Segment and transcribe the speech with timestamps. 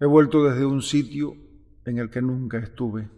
[0.00, 1.36] He vuelto desde un sitio
[1.84, 3.10] en el que nunca estuve.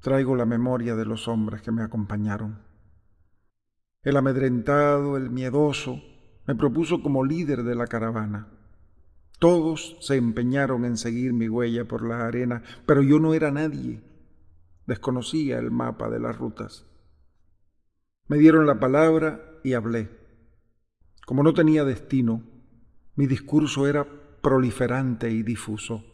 [0.00, 2.58] Traigo la memoria de los hombres que me acompañaron.
[4.02, 6.02] El amedrentado, el miedoso,
[6.46, 8.48] me propuso como líder de la caravana.
[9.38, 14.02] Todos se empeñaron en seguir mi huella por la arena, pero yo no era nadie.
[14.86, 16.84] Desconocía el mapa de las rutas.
[18.26, 20.10] Me dieron la palabra y hablé.
[21.26, 22.42] Como no tenía destino,
[23.14, 24.06] mi discurso era
[24.46, 26.04] proliferante y difuso.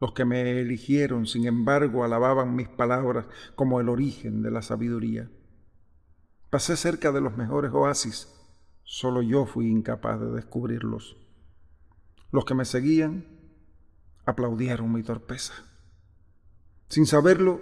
[0.00, 5.30] Los que me eligieron, sin embargo, alababan mis palabras como el origen de la sabiduría.
[6.48, 8.34] Pasé cerca de los mejores oasis,
[8.82, 11.18] solo yo fui incapaz de descubrirlos.
[12.32, 13.26] Los que me seguían
[14.24, 15.52] aplaudieron mi torpeza.
[16.88, 17.60] Sin saberlo,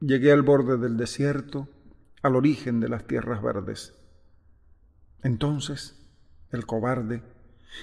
[0.00, 1.68] llegué al borde del desierto,
[2.20, 3.94] al origen de las tierras verdes.
[5.22, 6.04] Entonces,
[6.50, 7.22] el cobarde,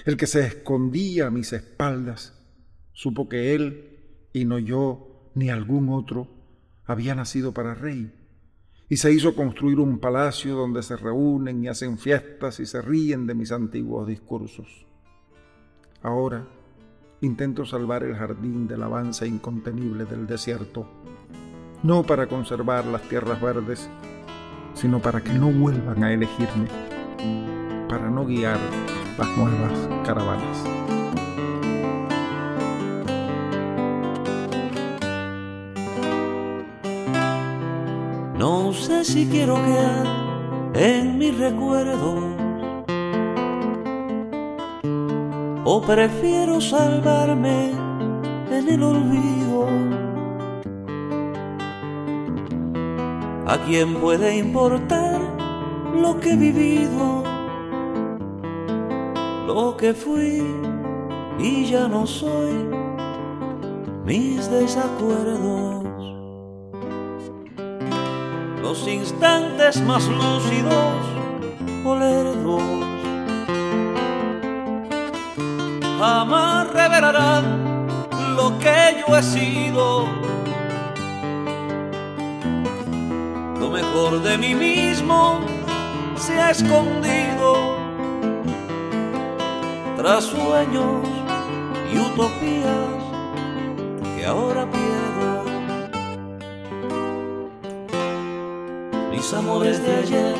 [0.04, 2.34] el que se escondía a mis espaldas,
[2.92, 3.98] supo que él,
[4.32, 6.28] y no yo, ni algún otro,
[6.84, 8.12] había nacido para rey,
[8.88, 13.26] y se hizo construir un palacio donde se reúnen y hacen fiestas y se ríen
[13.26, 14.86] de mis antiguos discursos.
[16.02, 16.46] Ahora
[17.20, 20.88] intento salvar el jardín del avance incontenible del desierto,
[21.82, 23.88] no para conservar las tierras verdes,
[24.74, 26.68] sino para que no vuelvan a elegirme,
[27.88, 28.58] para no guiar
[29.18, 30.64] las nuevas caravanas.
[38.38, 40.06] No sé si quiero quedar
[40.74, 42.22] en mis recuerdos
[45.64, 47.72] o prefiero salvarme
[48.52, 49.66] en el olvido.
[53.46, 55.20] ¿A quién puede importar
[55.94, 57.37] lo que he vivido?
[59.48, 60.44] Lo que fui
[61.38, 62.52] y ya no soy,
[64.04, 65.86] mis desacuerdos.
[68.60, 71.00] Los instantes más lúcidos
[71.82, 72.62] o lerdos
[75.98, 77.86] jamás revelarán
[78.36, 80.08] lo que yo he sido.
[83.58, 85.40] Lo mejor de mí mismo
[86.16, 87.57] se ha escondido
[89.98, 91.08] tras sueños
[91.92, 93.02] y utopías
[94.14, 95.42] que ahora pierdo.
[99.10, 100.36] Mis amores de ayer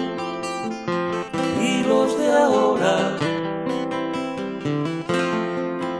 [1.61, 3.17] y los de ahora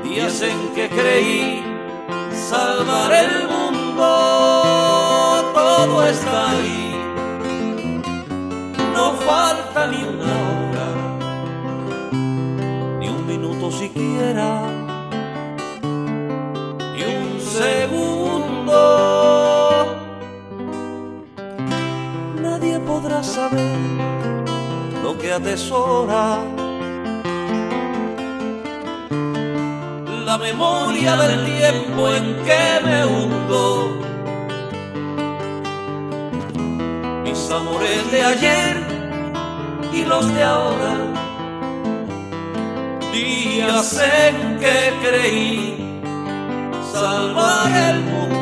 [0.05, 1.65] días en que creí
[2.33, 6.95] salvar el mundo, todo está ahí.
[8.95, 10.48] No falta ni una
[13.79, 14.51] siquiera,
[16.95, 18.81] ni un segundo.
[22.43, 23.79] Nadie podrá saber
[25.03, 26.39] lo que atesora
[30.29, 33.65] la memoria del tiempo en que me hundo.
[37.25, 38.77] Mis amores de ayer
[39.91, 40.93] y los de ahora,
[43.25, 45.77] días en que creí
[46.93, 48.38] salvar el mundo.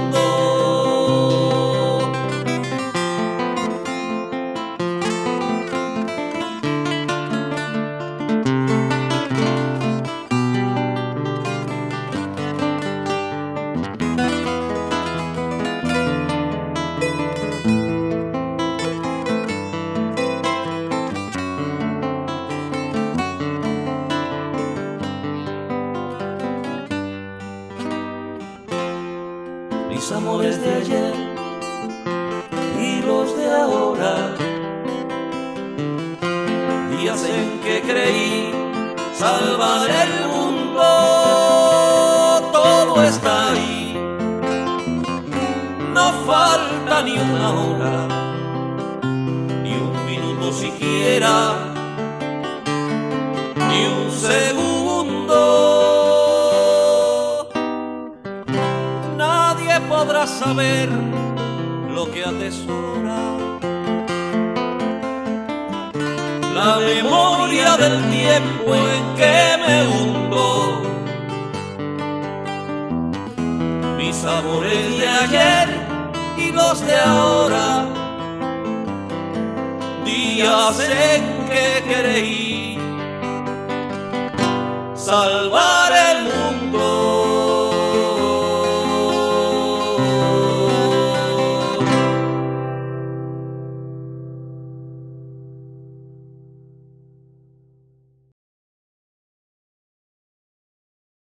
[30.26, 31.14] Amores de ayer
[32.80, 34.34] y los de ahora.
[36.90, 38.52] Días en que creí
[39.14, 40.82] salvar el mundo,
[42.52, 43.96] todo está ahí.
[45.94, 47.96] No falta ni una hora,
[49.62, 51.34] ni un minuto siquiera,
[53.68, 54.55] ni un segundo.
[60.54, 63.18] Lo que atesora.
[66.54, 70.82] La memoria del tiempo en que me hundo.
[73.96, 75.68] Mis amores de ayer
[76.38, 77.86] y los de ahora.
[80.04, 82.78] Días en que creí
[84.94, 85.55] salvar